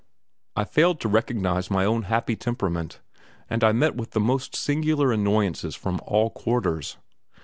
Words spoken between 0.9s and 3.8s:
to recognize my own happy temperament, and I